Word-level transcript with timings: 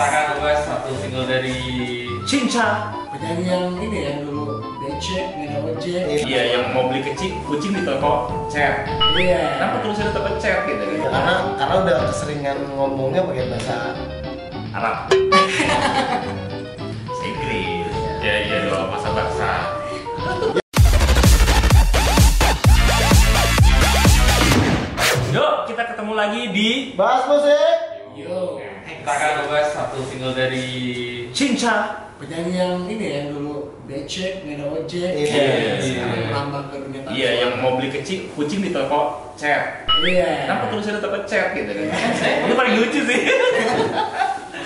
akan 0.00 0.22
ngebahas 0.32 0.60
satu 0.64 0.90
single 0.96 1.26
dari 1.28 1.56
Cinca. 2.24 2.88
penyanyi 3.10 3.44
yang 3.44 3.64
ini 3.76 3.98
yang 4.06 4.18
dulu 4.22 4.62
becek 4.80 5.34
nggak 5.34 5.60
ojek 5.66 6.02
Iya, 6.24 6.42
yang 6.56 6.64
mau 6.72 6.88
beli 6.88 7.04
kecil 7.04 7.36
kucing 7.44 7.74
di 7.74 7.82
toko 7.82 8.30
cat. 8.48 8.86
iya 9.18 9.58
Kenapa 9.58 9.82
tulisannya 9.82 10.12
toko 10.14 10.30
cat 10.38 10.58
gitu 10.64 10.84
kan? 11.04 11.10
Karena 11.10 11.34
karena 11.58 11.74
udah 11.84 11.94
keseringan 12.08 12.56
ngomongnya 12.72 13.20
pakai 13.26 13.44
bahasa 13.50 13.76
Arab. 14.70 14.96
Inggris. 17.20 17.90
Ya 18.22 18.34
iya 18.40 18.58
dong, 18.70 18.88
masa 18.88 19.08
bahasa. 19.10 19.50
Yuk, 25.30 25.54
kita 25.70 25.82
ketemu 25.94 26.12
lagi 26.12 26.42
di 26.50 26.68
bahas 26.94 27.22
musik. 27.26 27.59
Kita 29.10 29.26
akan 29.26 29.42
ngebahas 29.42 29.68
satu 29.74 29.98
single 30.06 30.34
dari 30.34 30.66
Cinca. 31.30 32.06
penyanyi 32.14 32.52
yang 32.54 32.76
ini 32.84 33.06
yang 33.10 33.26
dulu 33.32 33.80
becek 33.88 34.44
nggak 34.44 34.60
ojek 34.62 35.08
Iya. 35.08 35.80
sekarang 35.80 36.12
Iya. 36.12 36.26
merambah 36.28 36.62
ke 36.68 36.76
dunia. 36.78 37.00
Iya, 37.08 37.30
yang 37.40 37.52
mau 37.58 37.74
beli 37.74 37.88
kecil 37.90 38.28
kucing 38.30 38.60
di 38.60 38.70
toko 38.70 39.32
cat. 39.34 39.88
iya 40.04 40.44
Kenapa 40.44 40.68
tulisannya 40.68 41.00
toko 41.00 41.18
cat 41.24 41.56
gitu 41.56 41.72
kan? 41.72 41.88
Itu 42.44 42.54
paling 42.54 42.74
lucu 42.76 43.00
sih. 43.02 43.20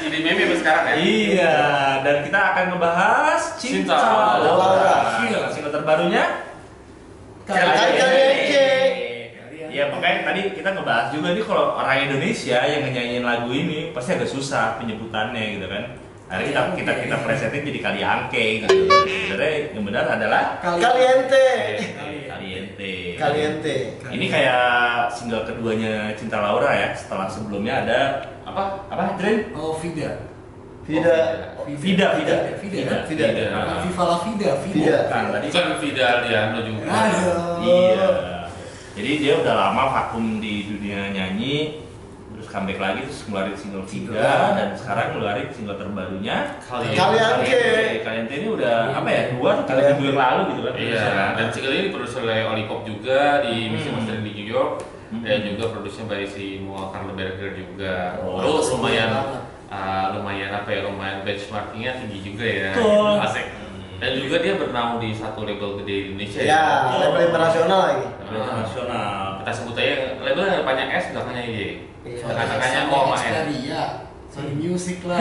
Jadi 0.05 0.17
meme 0.21 0.43
sampai 0.43 0.59
sekarang 0.59 0.85
ya? 0.85 0.95
Iya, 0.99 1.55
dan 2.03 2.17
kita 2.27 2.41
akan 2.43 2.65
ngebahas 2.75 3.41
Cinta 3.57 3.97
Cinta 3.97 4.37
Laura. 4.43 4.95
Iya, 5.23 5.41
single 5.49 5.73
terbarunya 5.73 6.25
Kali-kali 7.45 7.93
Iya, 7.95 8.44
makanya 10.05 10.37
tadi 10.37 10.43
kita 10.53 10.69
ngebahas 10.77 11.07
juga 11.17 11.33
nih 11.33 11.45
kalau 11.49 11.81
orang 11.81 11.97
Indonesia 12.05 12.61
yang 12.61 12.85
nyanyiin 12.93 13.25
lagu 13.25 13.49
ini 13.49 13.89
pasti 13.97 14.13
agak 14.13 14.29
susah 14.29 14.77
penyebutannya 14.77 15.57
gitu 15.57 15.65
kan. 15.65 15.97
Akhirnya 16.29 16.53
kita 16.53 16.61
kita 16.77 16.93
kita 17.09 17.17
presetin 17.25 17.65
jadi 17.65 17.81
kali 17.81 18.01
angke 18.05 18.45
gitu. 18.61 18.69
Sebenarnya 18.93 19.73
yang 19.73 19.85
benar 19.89 20.05
adalah 20.05 20.61
Caliente. 20.61 21.49
Kaliente. 22.29 22.93
Caliente. 23.17 23.77
Ini 24.13 24.27
kayak 24.29 25.09
single 25.09 25.49
keduanya 25.49 26.13
Cinta 26.21 26.37
Laura 26.37 26.69
ya. 26.69 26.93
Setelah 26.93 27.25
sebelumnya 27.25 27.89
ada 27.89 28.01
apa? 28.45 28.85
Apa, 28.93 29.17
Dren? 29.17 29.57
oh 29.57 29.73
Vida 29.81 30.21
Vida. 30.85 31.17
Vida, 31.65 32.37
Vida, 32.61 32.97
Vida 33.09 33.25
Vida. 33.33 33.45
Ah. 33.57 33.81
Viva 33.81 34.05
la 34.05 34.17
Vida 34.21 34.51
Vida. 34.61 34.77
Vida 34.85 34.97
Kan 35.09 35.33
tadi 35.33 35.49
Bukan 35.49 35.69
Vida 35.81 36.09
juga. 36.61 36.83
aduh 36.93 37.65
Iya. 37.65 38.34
Jadi 38.95 39.11
dia 39.19 39.35
udah 39.43 39.55
lama 39.55 39.83
vakum 39.91 40.39
di 40.39 40.71
dunia 40.71 41.11
nyanyi, 41.11 41.83
terus 42.31 42.47
comeback 42.47 42.79
lagi 42.79 43.01
terus 43.03 43.27
ngeluarin 43.27 43.57
single 43.59 43.83
Vida 43.83 44.15
dan 44.55 44.69
sekarang 44.75 45.19
ngeluarin 45.19 45.51
single 45.51 45.75
terbarunya 45.75 46.37
Kali 46.63 46.95
Kaliante. 46.95 47.59
Kaliante 48.07 48.35
ini 48.39 48.49
udah 48.55 48.95
apa 48.95 49.09
ya 49.11 49.23
dua 49.35 49.51
atau 49.61 49.75
tiga 49.75 49.99
yang 49.99 50.15
lalu 50.15 50.41
gitu 50.55 50.61
kan? 50.63 50.75
Iya, 50.79 51.07
dan 51.35 51.47
single 51.51 51.75
ini 51.75 51.83
diproduksi 51.91 52.17
oleh 52.23 52.39
Olipop 52.47 52.81
juga 52.87 53.43
di 53.43 53.55
misi 53.69 53.91
Hmm. 53.91 53.99
master 53.99 54.17
di 54.23 54.31
New 54.31 54.47
York 54.47 54.73
Hmm. 55.11 55.23
dan 55.23 55.39
juga 55.43 55.65
produksinya 55.71 56.07
by 56.11 56.23
si 56.25 56.47
Moa 56.59 56.91
Karleberger 56.91 57.51
juga. 57.55 58.19
Oh. 58.23 58.39
Terus 58.39 58.67
lumayan 58.73 59.11
ah, 59.71 60.15
lumayan 60.15 60.55
apa 60.55 60.71
ya 60.71 60.87
lumayan 60.87 61.27
benchmarkingnya 61.27 61.99
tinggi 61.99 62.19
juga 62.23 62.47
ya. 62.47 62.71
Betul. 62.79 63.04
Dan 64.15 64.23
juga 64.23 64.37
dia 64.39 64.55
bernaung 64.55 65.03
di 65.03 65.11
satu 65.11 65.43
label 65.43 65.83
gede 65.83 65.91
di 65.91 66.07
Indonesia 66.15 66.39
Ya, 66.47 66.65
label 67.03 67.35
internasional 67.35 67.79
lagi. 67.91 68.07
Label 68.23 68.39
internasional. 68.47 69.43
Kita 69.43 69.51
sebut 69.51 69.75
aja 69.75 69.95
label 70.23 70.45
yang 70.47 70.63
banyak 70.63 70.87
S 70.95 71.05
belakangnya 71.11 71.43
Y. 71.43 71.55
Iya. 72.07 72.23
Tengah-tengahnya 72.23 72.81
Sony 72.87 72.95
O 72.95 72.99
sama 73.03 73.17
N. 73.19 73.19
Xperia 73.19 73.83
Sony 74.31 74.53
Music 74.55 74.99
lah 75.03 75.19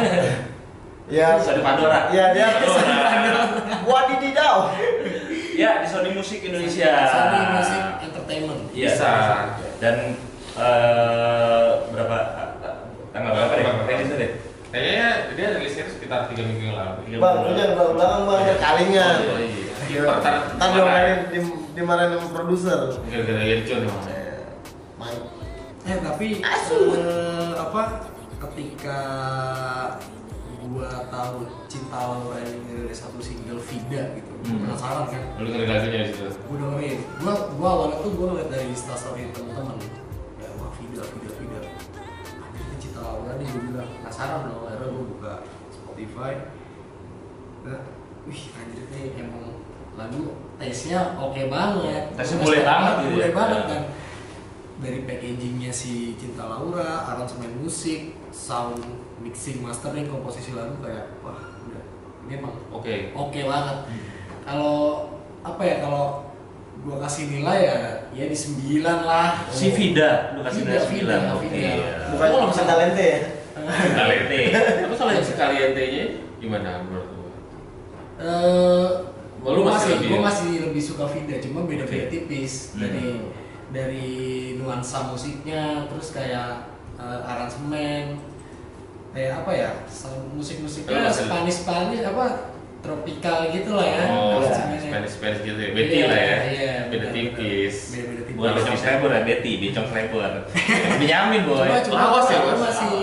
Ya. 1.17 1.35
Sony 1.35 1.59
Pandora. 1.65 2.13
Ya, 2.13 2.31
dia 2.31 2.45
Pandora. 2.53 3.41
Wadididau. 3.83 4.57
Ya 5.57 5.81
di 5.81 5.87
Sony 5.89 6.13
Musik 6.13 6.39
Indonesia. 6.45 6.91
Sony 7.09 7.39
Music 7.57 7.81
Entertainment 8.05 8.61
Iya. 8.71 8.87
Bisa. 8.93 9.11
Dan 9.81 9.95
eh, 10.53 11.69
berapa 11.89 12.15
tanggal 13.09 13.31
berapa 13.33 13.53
deh? 13.57 13.65
Kayaknya 14.73 15.07
dia 15.37 15.47
rilisnya 15.53 15.85
sekitar 15.85 16.25
3 16.27 16.49
minggu 16.49 16.63
yang 16.65 16.77
lalu. 16.81 17.21
Bang, 17.21 17.35
lu 17.45 17.51
jangan 17.53 17.93
belakang 17.93 18.21
bang, 18.25 18.39
ada 18.41 18.55
kalingan. 18.57 19.15
Oh, 19.21 19.37
iya. 19.37 19.69
Iya. 19.85 20.01
Ntar 20.17 20.33
Ntar 20.57 20.67
dimarahin 20.73 21.19
di 21.29 21.39
dimarahin 21.77 22.09
sama 22.17 22.29
produser. 22.33 22.79
Gara-gara 23.05 23.43
Yerjon 23.45 23.85
emang. 23.85 24.01
Main. 24.97 25.19
Eh 25.83 25.97
tapi 26.01 26.27
Asu. 26.41 26.79
eh, 26.95 27.53
apa 27.53 27.81
ketika 28.41 28.99
gua 30.63 30.89
tahu 31.11 31.45
cinta 31.67 31.99
Laura 31.99 32.39
ini 32.41 32.87
dari 32.87 32.95
satu 32.95 33.19
single 33.21 33.61
Vida 33.61 34.15
gitu, 34.17 34.31
Hmm. 34.41 34.63
penasaran 34.65 35.05
kan? 35.05 35.21
Lu 35.37 35.45
dengerin 35.45 35.69
lagunya 35.69 35.99
di 36.07 36.15
situ. 36.15 36.33
Gua 36.49 36.57
dengerin, 36.57 36.97
gua 37.21 37.33
gua 37.53 37.69
awalnya 37.69 37.97
tuh 38.01 38.11
gua 38.17 38.25
ngeliat 38.33 38.49
dari 38.49 38.65
instastory 38.71 39.29
temen-temen, 39.35 39.77
ya 40.39 40.49
wah 40.57 40.71
Vida, 40.79 41.03
Vida, 41.03 41.29
Spotify. 46.13 46.33
Nah, 47.65 47.81
wih 48.29 48.41
anjir 48.53 48.85
ini 48.93 49.01
emang 49.17 49.57
lagu 49.97 50.37
tesnya 50.61 51.17
oke 51.17 51.41
banget. 51.49 52.03
Tesnya 52.13 52.37
boleh 52.37 52.61
banget 52.61 52.93
gitu 53.01 53.09
boleh 53.17 53.31
ya. 53.33 53.35
banget 53.35 53.61
Ya. 53.63 53.69
kan 53.73 53.81
dari 54.83 54.99
packagingnya 55.09 55.71
si 55.73 56.13
Cinta 56.19 56.45
Laura, 56.45 57.07
aransemen 57.07 57.55
musik, 57.57 58.13
sound, 58.29 58.77
mixing, 59.25 59.65
mastering, 59.65 60.05
komposisi 60.05 60.53
lagu 60.53 60.77
kayak 60.85 61.17
wah 61.25 61.39
udah 61.65 61.83
ini 62.29 62.33
emang 62.37 62.53
Oke. 62.69 63.09
oke 63.17 63.39
banget. 63.41 63.77
Kalau 64.45 64.77
apa 65.41 65.61
ya 65.65 65.75
kalau 65.81 66.29
gua 66.83 66.99
kasih 67.07 67.31
nilai 67.31 67.59
ya 67.63 67.77
ya 68.13 68.25
di 68.29 68.35
9 68.37 68.83
lah. 68.83 69.49
Si 69.49 69.71
Vida, 69.73 70.35
lu 70.37 70.43
kasih 70.45 70.61
Vida, 70.61 70.77
nilai 70.77 70.83
sembilan. 70.85 71.19
Vida, 71.21 71.33
Oke. 71.33 71.47
Vida. 71.49 71.73
ya. 71.73 71.95
Bukan 72.13 72.27
bukan 72.45 72.65
Caliente 72.69 73.01
ya. 73.07 73.19
Kaliente. 73.53 74.39
Tapi 74.51 74.95
kalau 74.99 75.11
yang 75.11 75.25
sekaliente-nya 75.25 76.03
gimana 76.37 76.81
menurut 76.81 77.07
lu? 77.07 77.23
Eh, 78.19 78.89
lu 79.43 79.61
masih 79.61 79.99
masih, 79.99 80.07
gua 80.07 80.19
masih 80.23 80.51
lebih 80.63 80.81
suka 80.81 81.05
Vida, 81.07 81.35
cuma 81.39 81.63
beda-beda 81.63 82.05
Oke. 82.05 82.11
tipis 82.11 82.73
Hmm. 82.73 82.81
dari 82.81 83.05
dari 83.69 84.09
nuansa 84.55 85.09
musiknya, 85.09 85.85
terus 85.87 86.13
kayak 86.13 86.69
eh, 86.95 87.19
aransemen, 87.25 88.21
kayak 89.11 89.43
apa 89.43 89.51
ya, 89.51 89.69
musik-musiknya 90.31 91.09
Spanish-Spanish 91.09 92.05
apa 92.05 92.53
tropikal 92.83 93.47
gitu 93.49 93.73
lah 93.73 93.87
ya. 93.87 94.03
Oh, 94.11 94.43
aransemennya. 94.43 94.91
Spanish 94.91 95.13
Spanish 95.15 95.41
gitu 95.41 95.55
ya. 95.57 95.69
Betty 95.71 95.95
Iya, 95.95 96.05
lah 96.05 96.19
ya. 96.19 96.37
Iya, 96.43 96.73
Beda 96.91 96.99
benar, 96.99 97.15
tipis. 97.15 97.75
Beda-beda 97.95 98.21
tipis. 98.23 98.35
Bukan 98.37 98.51
becong 98.53 98.77
slebor 98.77 99.09
ya, 99.09 99.21
Betty, 99.23 99.51
becong 99.57 99.87
slebor. 99.87 100.31
Benyamin 100.99 101.41
boy. 101.47 101.57
Cuma, 101.63 101.77
cuma 101.79 101.97
Awas 102.11 102.27
ya, 102.27 102.39
masih 102.53 102.93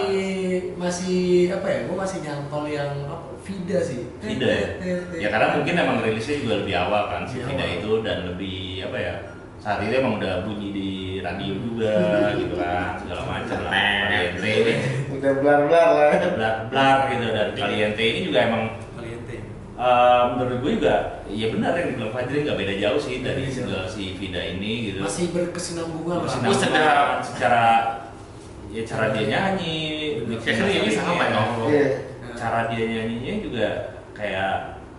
masih 0.81 1.21
apa 1.53 1.67
ya? 1.67 1.79
Gue 1.85 1.95
masih 1.95 2.19
nyantol 2.21 2.65
yang 2.67 2.91
apa, 3.05 3.29
Vida 3.41 3.79
sih. 3.81 4.09
Vida 4.19 4.49
ya? 4.49 4.69
Ya 5.15 5.29
karena 5.29 5.55
mungkin 5.55 5.75
emang 5.75 5.99
rilisnya 6.01 6.37
juga 6.39 6.55
lebih 6.59 6.75
awal 6.75 7.03
kan 7.07 7.23
si 7.25 7.39
Vida 7.39 7.65
itu 7.71 8.01
dan 8.01 8.25
lebih 8.27 8.57
apa 8.83 8.97
ya 8.97 9.15
saat 9.57 9.81
itu 9.83 9.93
emang 9.93 10.17
udah 10.17 10.41
bunyi 10.41 10.73
di 10.73 10.89
radio 11.21 11.53
juga 11.55 11.93
gitu 12.41 12.57
kan 12.57 12.97
segala 12.97 13.23
macam 13.23 13.59
lah 13.61 13.73
Kaliente 14.09 14.49
ini 14.49 14.73
Udah 15.13 15.33
blar-blar 15.37 15.89
lah. 15.93 16.09
ada 16.11 16.29
blar-blar 16.33 16.97
gitu 17.11 17.27
dan 17.29 17.49
Kaliente 17.53 18.01
ini 18.03 18.21
juga 18.25 18.39
emang 18.43 18.63
Kaliente. 18.97 19.37
eh, 19.77 20.23
menurut 20.33 20.59
gue 20.59 20.73
juga 20.81 20.97
ya 21.29 21.47
benar 21.51 21.77
yang 21.77 21.93
dibilang 21.93 22.09
Fajri 22.11 22.39
nggak 22.41 22.57
beda 22.57 22.75
jauh 22.79 22.97
sih 22.99 23.21
dari 23.21 23.43
Iya. 23.43 23.53
single 23.53 23.85
si 23.85 24.17
Vida 24.17 24.41
ini 24.41 24.73
gitu 24.87 25.05
Masih 25.05 25.29
berkesinambungan 25.29 26.17
berkesinambungan 26.25 27.21
secara 27.21 27.63
ya 28.71 28.83
cara 28.85 29.11
dia 29.11 29.25
nyanyi 29.27 29.77
Kayaknya 30.39 30.75
ini 30.81 30.91
sama 30.91 31.13
ya. 31.21 31.35
dong. 31.35 31.51
Iya. 31.67 31.87
cara 32.33 32.61
dia 32.67 32.85
nyanyinya 32.87 33.35
juga 33.43 33.67
kayak 34.13 34.53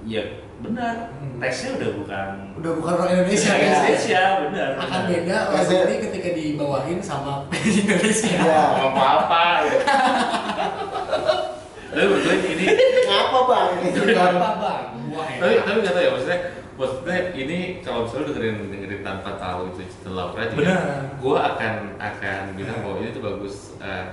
ya 0.03 0.21
benar 0.59 1.09
Hmm. 1.17 1.37
tesnya 1.37 1.73
udah 1.73 1.89
bukan 1.95 2.27
Udah 2.53 2.71
bukan 2.75 2.93
orang 2.95 3.09
Indonesia 3.15 3.49
ya. 3.51 3.65
Indonesia 3.71 4.23
benar 4.45 4.69
Akan 4.77 5.01
beda 5.07 5.37
lagu 5.49 5.73
ini 5.79 5.95
ketika 6.01 6.29
dibawain 6.31 6.99
sama 6.99 7.49
Indonesia. 7.81 8.29
Iya. 8.35 8.61
Ngomong 8.77 9.07
apa 9.21 9.41
ya? 9.63 9.73
Tapi 11.91 12.07
gue 12.07 12.35
ini 12.47 12.65
Ngapa 13.03 13.39
bang? 13.43 13.69
Apa 14.15 14.49
bang? 14.55 14.83
Wah 15.11 15.27
ya. 15.27 15.39
tapi 15.39 15.53
tapi 15.59 15.77
nggak 15.81 15.91
tahu 15.91 16.01
ya 16.01 16.09
maksudnya 16.09 16.39
maksudnya 16.81 17.17
ini 17.31 17.59
kalau 17.79 17.99
misalnya 18.03 18.25
dengerin 18.27 18.57
dengerin 18.67 19.01
tanpa 19.01 19.37
tahu 19.37 19.69
itu 19.69 19.85
setelah 19.87 20.15
Laura 20.27 20.43
juga 20.47 20.61
Benar. 20.65 20.81
gue 21.15 21.37
akan 21.37 21.75
akan 21.95 22.39
bilang 22.57 22.77
bahwa 22.81 22.95
ini 22.97 23.09
tuh 23.11 23.21
bagus 23.21 23.55
eh, 23.77 24.05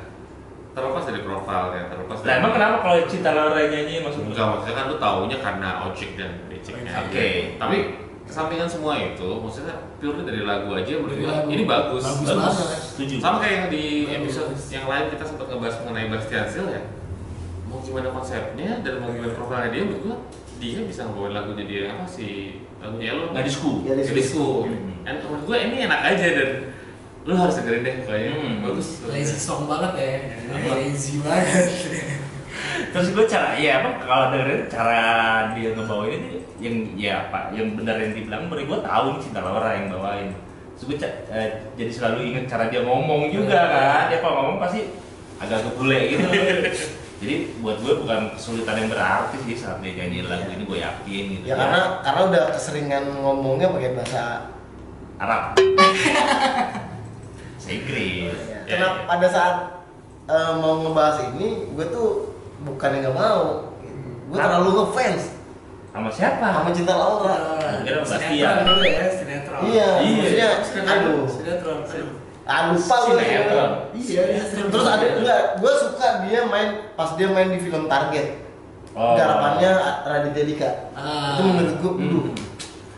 terlepas 0.70 1.04
dari 1.08 1.20
profilnya 1.20 1.82
terlepas 1.88 2.16
Nah, 2.20 2.34
emang 2.36 2.52
kenapa 2.52 2.76
kalau 2.78 2.96
cinta 3.06 3.30
Laura 3.32 3.58
nyanyi 3.58 3.94
maksud 3.98 4.20
lu? 4.20 4.30
enggak 4.30 4.46
maksudnya 4.46 4.74
kan 4.74 4.84
lu 4.86 4.96
taunya 4.98 5.38
karena 5.38 5.68
ojek 5.82 6.10
dan 6.14 6.30
beceknya 6.46 6.92
Oke. 7.00 7.28
tapi 7.56 7.76
kesampingan 8.22 8.68
semua 8.68 8.92
itu 8.94 9.28
maksudnya 9.40 9.72
purely 9.96 10.20
dari 10.22 10.44
lagu 10.44 10.68
aja 10.70 10.92
menurut 10.94 11.16
Dari 11.16 11.24
gue 11.24 11.34
ini 11.50 11.64
bagus, 11.64 12.04
Bagus 12.04 12.28
Bagus, 12.28 12.36
banget. 12.36 12.80
setuju. 12.84 13.14
sama 13.18 13.36
kayak 13.40 13.54
yang 13.56 13.68
di 13.68 13.84
Bagus. 14.04 14.16
episode 14.36 14.52
yang 14.68 14.84
lain 14.84 15.04
kita 15.08 15.24
sempat 15.24 15.46
ngebahas 15.48 15.76
mengenai 15.80 16.06
Bastian 16.12 16.44
Seal 16.46 16.68
ya 16.68 16.82
Mau 17.64 17.76
mau 17.76 17.80
gimana 17.82 18.08
konsepnya 18.10 18.80
dan 18.80 18.92
mau 18.98 19.08
gimana 19.08 19.32
profilnya 19.32 19.68
dia 19.68 19.82
menurut 19.82 20.02
gua 20.02 20.16
dia 20.58 20.78
bisa 20.82 21.06
ngebawain 21.06 21.32
lagunya 21.32 21.64
dia 21.64 21.82
apa 21.90 22.04
sih 22.04 22.58
lagu 22.78 22.98
Yellow 22.98 23.30
Gadisku. 23.30 23.82
Gadisku. 23.82 24.10
Gadisku 24.14 24.46
Hmm. 24.66 25.02
dan 25.02 25.14
menurut 25.22 25.42
gua 25.44 25.56
ini 25.58 25.76
enak 25.86 26.00
aja 26.04 26.26
dan 26.34 26.50
lu 27.22 27.34
harus 27.34 27.54
dengerin 27.58 27.82
deh 27.82 27.96
kayaknya 28.04 28.32
Hmm. 28.36 28.56
bagus 28.62 28.88
lazy 29.04 29.36
song 29.36 29.66
banget 29.66 29.92
ya 29.96 30.10
lazy 30.72 31.20
banget 31.20 31.66
Terus 32.88 33.14
gue 33.14 33.26
cara, 33.26 33.54
ya 33.54 33.82
apa 33.82 34.02
kalau 34.02 34.24
dengerin 34.32 34.66
cara 34.66 34.98
dia 35.54 35.70
ngebawain 35.74 36.18
ini 36.18 36.38
yang 36.58 36.76
ya 36.96 37.12
apa 37.28 37.54
yang 37.54 37.74
benar 37.78 37.98
yang 37.98 38.14
dibilang 38.14 38.46
menurut 38.46 38.66
gue 38.66 38.78
tahu 38.82 39.04
nih 39.14 39.20
cinta 39.22 39.40
Laura 39.42 39.70
yang 39.74 39.86
bawain. 39.92 40.30
Terus 40.74 40.84
gue 40.86 40.96
eh, 41.30 41.48
jadi 41.74 41.90
selalu 41.92 42.18
ingat 42.32 42.44
cara 42.48 42.64
dia 42.66 42.82
ngomong 42.82 43.30
juga 43.30 43.60
kan. 43.60 44.10
Dia 44.10 44.18
kalau 44.18 44.34
ngomong 44.42 44.58
pasti 44.58 44.90
agak 45.38 45.70
kebule 45.70 46.00
gitu. 46.16 46.26
jadi 47.18 47.34
buat 47.58 47.76
gue 47.78 47.92
bukan 47.98 48.20
kesulitan 48.32 48.74
yang 48.76 48.88
berarti 48.88 49.36
sih 49.42 49.54
saat 49.54 49.78
dia 49.78 49.92
nyanyiin 49.92 50.24
lagu 50.24 50.48
ini 50.48 50.62
gue 50.62 50.78
yakin 50.78 51.22
gitu. 51.32 51.44
Ya 51.44 51.54
karena 51.54 51.80
karena 52.00 52.20
udah 52.24 52.42
keseringan 52.52 53.02
ngomongnya 53.16 53.66
pakai 53.68 53.90
bahasa 53.92 54.20
Arab. 55.16 55.54
Saya 57.58 57.72
Inggris. 57.74 58.36
Ya, 58.46 58.54
Ya, 58.60 58.62
Kenapa 58.76 58.94
ya. 58.94 59.04
pada 59.08 59.26
saat 59.28 59.56
eh, 60.26 60.50
mau 60.54 60.78
ngebahas 60.78 61.16
ini, 61.32 61.72
gue 61.72 61.86
tuh 61.88 62.08
bukannya 62.60 63.00
nggak 63.00 63.16
mau, 63.16 63.72
gue 64.28 64.30
Kenapa? 64.30 64.60
terlalu 64.60 64.70
ngefans 64.78 65.22
Sama 65.88 66.08
siapa? 66.12 66.46
sama 66.52 66.68
cinta 66.70 66.92
Laura. 66.92 67.56
Kira 67.80 67.96
Mbak 67.98 68.04
sinetron 68.04 68.30
Tia. 68.30 68.50
dulu 68.62 68.84
ya 68.84 69.04
sinetron 69.10 69.58
Iya, 69.64 69.88
Iya. 69.98 70.14
maksudnya, 70.14 70.48
aduh, 70.86 71.26
sinetron 71.26 71.78
aduh. 71.82 72.10
Ah 72.48 72.72
lupa 72.72 72.96
gue. 73.04 73.20
Sinetron. 73.20 73.70
Iya, 73.92 74.22
terus 74.66 74.86
ada 74.88 75.06
enggak, 75.14 75.40
gue 75.56 75.72
suka 75.78 76.06
dia 76.24 76.40
main 76.44 76.68
pas 76.94 77.12
dia 77.12 77.28
main 77.28 77.48
di 77.48 77.60
film 77.60 77.84
Target. 77.86 78.40
Oh. 78.92 79.14
Garapannya 79.14 79.70
Raditya 80.02 80.44
Dika. 80.44 80.70
Ah. 80.92 81.36
Itu 81.36 81.42
menurut 81.44 81.74
gue, 81.76 81.92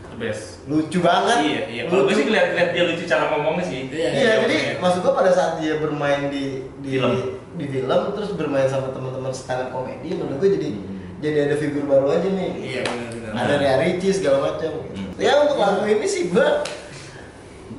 the 0.07 0.17
best 0.17 0.43
lucu 0.63 0.97
banget. 0.97 1.37
Iya, 1.41 1.61
iya. 1.67 1.81
Kalau 1.85 2.05
gue 2.05 2.15
sih 2.15 2.25
ngeliat, 2.25 2.47
ngeliat 2.49 2.69
dia 2.71 2.83
lucu 2.85 3.03
cara 3.03 3.23
ngomongnya 3.29 3.63
sih. 3.63 3.79
Iya, 3.87 4.09
Iya, 4.09 4.31
jadi 4.41 4.57
maksud 4.77 4.99
gua 5.01 5.13
pada 5.15 5.31
saat 5.31 5.57
dia 5.57 5.77
bermain 5.77 6.27
di 6.27 6.43
di 6.79 6.89
Film. 6.95 7.37
di 7.51 7.65
film 7.67 8.01
terus 8.15 8.31
bermain 8.31 8.63
sama 8.65 8.89
teman-teman 8.89 9.29
stand 9.29 9.59
up 9.61 9.69
komedi, 9.69 10.15
menurut 10.15 10.39
gua 10.39 10.49
jadi 10.49 10.69
Hmm. 10.71 11.19
jadi 11.19 11.37
ada 11.45 11.55
figur 11.55 11.83
baru 11.83 12.07
aja 12.09 12.23
nih. 12.25 12.51
iya 12.57 12.81
benar-benar 12.81 13.31
Ada 13.35 13.53
Ria 13.57 13.75
Ricis 13.77 14.15
segala 14.17 14.37
macam. 14.47 14.71
gitu. 14.81 14.95
Hmm. 14.95 15.19
Ya 15.19 15.33
untuk 15.37 15.57
lagu 15.57 15.83
ini 15.83 16.07
sih 16.07 16.31
gua 16.31 16.63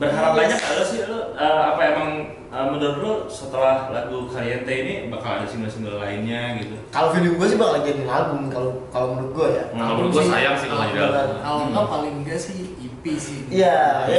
berharap 0.02 0.32
banyak 0.34 0.58
ada 0.58 0.82
sih 0.82 0.98
lu 1.04 1.18
eh, 1.32 1.62
apa 1.64 1.80
emang 1.86 2.10
eh, 2.44 2.66
menurut 2.66 2.96
lu 2.98 3.12
setelah 3.26 3.86
lagu 3.88 4.26
Kaliente 4.26 4.68
ini 4.68 4.94
bakal 5.06 5.38
ada 5.38 5.46
single-single 5.46 5.96
lainnya 5.96 6.58
gitu 6.58 6.74
kalau 6.90 7.08
video 7.10 7.32
gua 7.34 7.46
sih 7.46 7.56
bakal 7.56 7.78
jadi 7.80 8.02
album 8.04 8.40
kalau 8.48 8.70
kalau 8.88 9.06
menurut 9.14 9.30
gua 9.32 9.46
ya. 9.48 9.64
kalau 9.70 9.94
menurut 9.96 10.12
gua 10.12 10.24
sayang 10.28 10.54
sih 10.54 10.66
kalau 10.66 10.84
jadi 10.84 11.00
album 11.00 11.38
kalau 11.38 11.60
enggak 11.64 11.86
paling 11.88 12.14
enggak 12.20 12.38
sih 12.38 12.56
EP 12.76 13.04
sih 13.16 13.38
Iya, 13.48 13.76
ya 14.08 14.18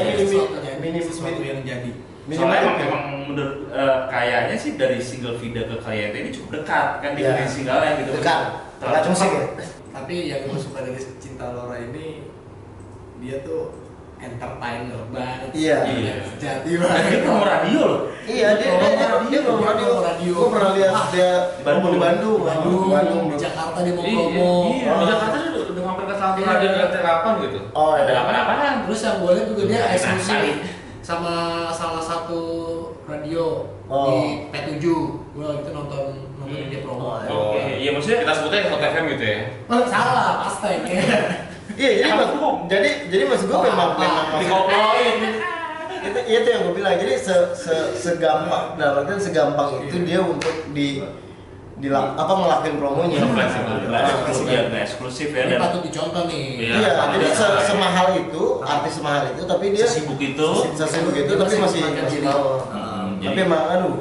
minim 0.80 1.02
sesuatu 1.02 1.40
yang- 1.40 1.62
jadi 1.62 1.92
minimal 2.24 2.40
soalnya 2.40 2.60
emang, 2.62 2.76
itu. 2.76 2.84
emang 2.88 3.04
menurut 3.26 3.56
eh, 3.70 3.98
kayaknya 4.08 4.56
sih 4.56 4.72
dari 4.74 4.98
single 4.98 5.36
Vida 5.36 5.62
ke 5.64 5.76
Kaliente 5.78 6.18
ini 6.18 6.30
cukup 6.32 6.50
dekat 6.58 6.88
kan 7.00 7.10
Iya. 7.12 7.18
dibanding 7.20 7.50
single 7.50 7.82
yang 7.82 7.96
gitu 8.00 8.12
dekat. 8.16 8.42
Terlalu 8.74 8.96
Dekat 8.96 9.16
cepat. 9.16 9.32
ya. 9.32 9.68
tapi 9.94 10.16
yang 10.26 10.40
gue 10.44 10.58
suka 10.58 10.80
dari 10.82 11.00
cinta 11.18 11.46
Laura 11.50 11.78
ini 11.78 12.28
dia 13.20 13.40
tuh 13.40 13.83
entertainer 14.24 15.02
banget 15.10 15.50
Iya. 15.52 15.78
Iya. 15.86 16.14
sejati 16.26 16.70
Dan 16.70 16.80
banget 16.80 17.04
dia 17.06 17.20
promo 17.22 17.44
radio 17.46 17.82
loh 17.84 18.00
Iya, 18.24 18.48
dia 18.56 18.70
dia 18.72 18.90
dia 18.96 19.08
radio. 19.12 19.42
radio. 20.00 20.34
Gua 20.34 20.48
pernah 20.50 20.72
lihat 20.74 20.92
Ah, 20.94 21.06
dia 21.10 21.32
di 21.52 21.62
Bandung. 21.62 21.92
di 21.92 22.00
Bandung, 22.00 22.40
Bandung, 22.88 23.24
Jakarta 23.36 23.78
dia 23.80 23.94
mau 23.94 24.04
Iya, 24.04 24.16
promo 24.16 24.52
iya. 24.72 24.92
Di 24.94 25.06
Jakarta 25.06 25.36
dia 25.36 25.52
udah, 25.54 25.84
hampir 25.84 26.06
ke 26.06 26.14
salah 26.14 26.32
satu 26.32 26.40
Iya. 26.40 26.48
radio 26.50 26.70
8 26.96 27.44
gitu 27.44 27.60
Oh, 27.74 27.92
ada 27.92 28.08
iya. 28.08 28.20
apa-apaan 28.22 28.76
terus 28.84 29.00
yang 29.02 29.16
gue 29.20 29.32
lihat 29.34 29.48
juga 29.48 29.64
dia 29.66 29.82
eksklusif 29.90 30.56
sama 31.04 31.36
salah 31.70 32.00
satu 32.00 32.40
radio 33.04 33.68
Oh. 33.86 34.08
di 34.10 34.48
P7 34.50 34.80
gue 35.30 35.48
itu 35.54 35.70
nonton 35.70 36.04
nontonin 36.34 36.72
dia 36.72 36.80
promo 36.80 37.04
Oh, 37.04 37.20
iya. 37.20 37.28
oke 37.30 37.62
iya 37.78 37.90
maksudnya 37.92 38.24
kita 38.24 38.34
sebutnya 38.34 38.72
Hot 38.72 38.80
FM 38.82 39.04
gitu 39.12 39.24
ya 39.26 39.40
Oh, 39.68 39.84
salah 39.84 40.40
pasta 40.40 40.68
ini 40.72 40.96
Iya, 41.74 41.90
jadi 41.98 42.12
mas, 42.12 42.30
jadi 42.68 42.90
jadi 43.10 43.24
maksud 43.26 43.46
gua 43.48 43.58
Oh, 43.58 43.64
memang 43.64 43.90
memang 43.96 44.26
dikoploin. 44.38 45.18
Itu 46.04 46.20
itu 46.22 46.48
yang 46.48 46.62
gue 46.64 46.74
bilang. 46.76 46.96
Jadi 46.96 47.14
se, 47.16 47.36
se 47.54 47.74
segampang 47.96 48.76
dalam 48.76 49.02
artian 49.02 49.18
segampang 49.18 49.82
itu 49.82 50.04
dia 50.04 50.20
untuk 50.20 50.52
di 50.70 51.00
di 51.76 51.88
apa 51.90 52.30
ngelakuin 52.30 52.76
promonya. 52.78 53.24
Fleksibel. 53.24 53.76
nggak 53.88 54.04
Ah, 54.70 54.84
eksklusif 54.84 55.30
ya 55.30 55.34
ya 55.34 55.42
ini 55.42 55.52
dan 55.52 55.60
patut 55.62 55.82
dicontoh 55.82 56.24
nih. 56.26 56.44
Iya. 56.62 56.74
iya 56.78 56.92
jadi 57.10 57.28
se 57.30 57.46
Iya. 57.46 57.62
semahal 57.66 58.08
itu 58.16 58.44
artis 58.62 58.94
semahal 58.94 59.24
itu 59.32 59.42
tapi 59.44 59.66
dia 59.72 59.86
sesibuk 59.86 60.20
itu. 60.20 60.50
sesibuk 60.76 61.16
itu 61.16 61.32
tapi 61.34 61.54
masih 61.58 61.80
masih 61.82 62.20
mau 62.22 62.62
Hmm, 62.68 63.18
tapi 63.18 63.34
jadi- 63.34 63.44
emang 63.44 63.64
aduh 63.70 63.96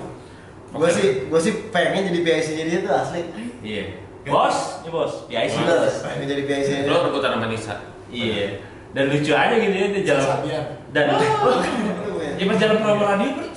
gue 0.72 0.88
sih 0.90 1.06
gue 1.26 1.40
sih 1.40 1.52
pengen 1.68 2.08
jadi 2.08 2.20
PIC 2.20 2.46
nya 2.52 2.64
dia 2.66 2.78
tuh 2.82 2.92
asli. 2.92 3.20
Iya 3.62 3.84
bos? 4.24 4.56
Ini 4.82 4.90
bos. 4.90 5.12
PIC 5.26 5.50
sudah 5.50 5.76
pengen 6.02 6.26
jadi 6.28 6.42
PIC 6.46 6.68
lo 6.86 7.10
rebutan 7.10 7.30
sama 7.34 7.46
Nisa. 7.46 7.74
Iya. 8.06 8.62
Dan 8.92 9.08
lucu 9.08 9.32
aja 9.32 9.54
gitu 9.56 9.72
ya 9.72 9.86
dia 9.88 10.02
jalan 10.04 10.38
dan 10.92 11.04
ya 12.38 12.44
pas 12.44 12.56
jalan 12.60 12.76
promo 12.84 13.04
radio 13.08 13.28
kan 13.32 13.48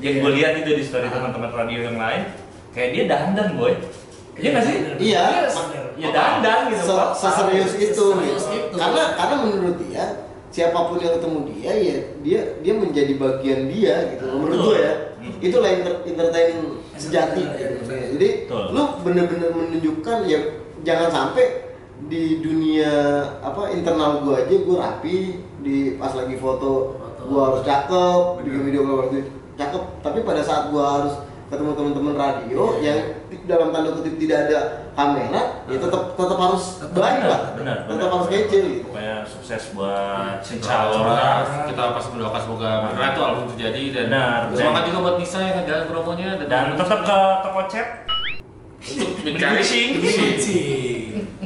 yang 0.00 0.14
gue 0.18 0.32
lihat 0.34 0.52
itu 0.58 0.70
di 0.74 0.82
story 0.82 1.06
teman-teman 1.06 1.52
radio 1.52 1.86
yang 1.86 1.94
lain 1.94 2.22
kayak 2.74 2.90
dia 2.92 3.04
dandan 3.06 3.54
boy. 3.54 3.72
Iya 4.34 4.48
nggak 4.50 4.64
sih? 4.64 4.74
Iya. 4.98 5.24
ya 5.94 6.08
dandan. 6.10 6.60
Gitu 6.72 6.82
Se- 6.82 6.96
Pak. 6.96 7.08
seserius 7.14 7.72
gitu. 7.76 8.04
itu. 8.18 8.74
karena 8.74 9.02
karena 9.14 9.34
menurut 9.44 9.76
dia 9.78 10.04
siapa 10.50 10.78
pun 10.84 10.98
yang 10.98 11.14
ketemu 11.14 11.38
dia 11.48 11.72
ya 11.72 11.96
dia 12.20 12.40
dia 12.58 12.74
menjadi 12.74 13.12
bagian 13.14 13.60
dia 13.66 13.94
gitu 14.10 14.24
loh, 14.24 14.36
menurut 14.40 14.58
gue 14.66 14.78
ya 14.78 14.94
Hmm. 15.20 15.36
itulah 15.38 15.68
inter- 15.68 16.00
entertain 16.02 16.56
sejati 16.96 17.44
Iya, 17.44 17.76
gitu. 17.76 17.92
iya. 17.92 18.06
jadi 18.10 18.28
Betul. 18.48 18.64
lu 18.72 18.84
bener-bener 19.04 19.52
menunjukkan 19.52 20.18
ya 20.24 20.40
jangan 20.80 21.12
sampai 21.12 21.44
di 22.02 22.40
dunia 22.40 22.88
apa 23.38 23.68
internal 23.68 24.24
gua 24.24 24.40
aja 24.40 24.56
gua 24.58 24.76
rapi 24.80 25.36
di 25.60 25.76
pas 25.94 26.16
lagi 26.16 26.34
foto 26.34 26.96
Foto. 26.96 27.28
gua 27.28 27.40
harus 27.46 27.62
cakep 27.62 28.20
bikin 28.40 28.62
video 28.64 28.80
gua 28.82 28.96
harus 29.04 29.28
cakep 29.54 29.82
tapi 30.00 30.18
pada 30.22 30.40
saat 30.40 30.72
gua 30.72 30.84
harus 30.96 31.14
ketemu 31.50 31.70
teman-teman 31.74 32.14
radio 32.14 32.60
Iya. 32.78 32.86
yang 32.86 32.98
dalam 33.44 33.68
tanda 33.68 33.90
kutip 33.92 34.14
tidak 34.16 34.38
ada 34.46 34.58
kamera 34.92 35.42
ya 35.66 35.76
tetap 35.76 36.14
tetap 36.14 36.38
harus 36.38 36.64
baik 36.88 36.94
benar, 37.18 37.26
lah 37.26 37.40
benar, 37.52 37.76
tetap 37.82 37.90
benar. 37.90 38.08
harus 38.12 38.28
kece 38.28 38.58
gitu 38.62 38.84
pokoknya 38.86 39.16
sukses 39.26 39.62
buat 39.72 40.38
Semoga 40.40 40.76
Laura 40.86 41.26
kita 41.66 41.82
pas 41.90 42.04
mendoakan 42.06 42.40
semoga 42.40 42.68
beneran 42.86 43.10
itu 43.10 43.20
album 43.20 43.44
terjadi 43.50 43.82
dan 43.90 44.04
Benar. 44.06 44.38
semangat 44.54 44.82
juga 44.86 44.98
buat 45.00 45.16
Nisa 45.18 45.38
yang 45.40 45.64
jalan 45.64 45.84
promonya 45.86 46.28
dan 46.40 46.64
tetap 46.72 46.98
ke 47.00 47.18
toko 47.42 47.60
chat 47.66 47.86
mencari. 49.20 49.60
Kucing. 49.60 49.88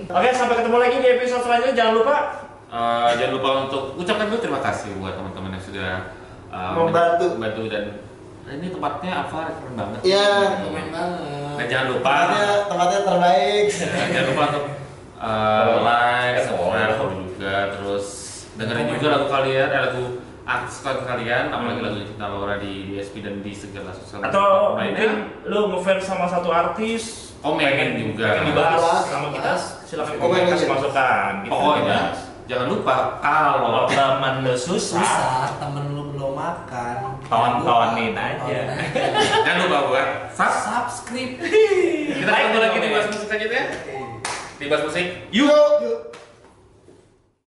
oke 0.07 0.29
sampai 0.31 0.55
ketemu 0.55 0.77
lagi 0.79 0.97
di 0.99 1.09
episode 1.11 1.43
selanjutnya 1.43 1.75
jangan 1.75 1.95
lupa 1.97 2.17
Eh, 2.67 3.11
jangan 3.15 3.33
lupa 3.33 3.51
untuk 3.65 3.83
ucapkan 3.95 4.27
dulu 4.27 4.39
terima 4.41 4.59
kasih 4.59 4.99
buat 4.99 5.15
teman-teman 5.15 5.55
yang 5.55 5.63
sudah 5.63 5.91
eh, 6.51 6.71
Membantu. 6.75 7.27
membantu 7.33 7.63
dan 7.71 7.85
ini 8.45 8.67
tempatnya 8.69 9.13
apa 9.25 9.39
keren 9.57 9.75
banget. 9.75 10.01
Iya. 10.05 10.29
Komen 10.63 10.87
banget. 10.93 11.21
dan 11.55 11.67
jangan 11.71 11.87
lupa. 11.97 12.13
Tempatnya 12.13 12.47
tempatnya 12.69 13.01
terbaik. 13.03 13.67
Nah, 13.73 14.07
jangan 14.13 14.27
lupa 14.29 14.43
untuk 14.53 14.65
uh, 15.25 15.75
like, 15.81 16.39
subscribe, 16.45 16.93
follow 17.01 17.17
juga, 17.25 17.57
terus 17.73 18.07
dengerin 18.55 18.87
juga 18.93 19.07
lagu 19.11 19.27
kalian, 19.33 19.69
eh, 19.73 19.81
lagu 19.81 20.05
artis 20.45 20.77
kalian, 20.85 21.45
apalagi 21.49 21.81
lagu 21.81 21.97
Cinta 22.05 22.27
Laura 22.29 22.61
di 22.61 22.93
DSP 22.93 23.25
dan 23.25 23.41
di 23.41 23.53
segala 23.57 23.97
sosial 23.97 24.21
media 24.21 24.29
atau 24.29 24.49
mungkin 24.77 25.11
lu 25.49 25.61
ngefans 25.73 26.05
sama 26.05 26.29
satu 26.29 26.53
artis 26.53 27.33
Komen 27.41 27.61
pengen 27.65 27.91
juga. 27.97 28.41
pengen 28.41 28.53
dibahas 28.53 28.81
Bahas. 28.81 29.05
sama 29.09 29.29
kita. 29.33 29.55
Silakan 29.89 30.15
Komen 30.21 30.41
kasih 30.53 30.69
masukan. 30.69 31.33
Kita 31.45 31.53
Pokoknya. 31.53 32.01
Jangan 32.45 32.67
lupa 32.69 33.19
kalau 33.25 33.89
teman 33.89 34.45
lu 34.45 34.53
susah 34.53 35.01
susah 35.01 35.49
temen 35.57 35.97
lu 35.97 36.13
belum 36.13 36.33
makan 36.37 36.97
Tontonin 37.25 38.13
aja. 38.13 38.61
Jangan 39.49 39.59
lupa 39.65 39.79
buat 39.89 40.09
sub. 40.37 40.53
subscribe 40.53 41.41
Kita 42.21 42.31
ketemu 42.31 42.59
lagi 42.61 42.77
di 42.79 42.89
bahas 42.93 43.07
musik 43.09 43.27
selanjutnya. 43.33 43.65
Di 44.61 44.65
bahas 44.69 44.83
musik. 44.85 45.07
yuk 45.33 45.73
yuk 45.81 45.99